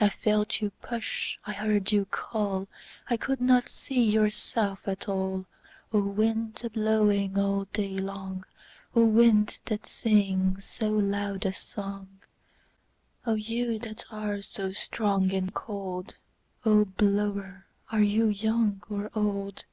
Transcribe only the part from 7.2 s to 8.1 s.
all day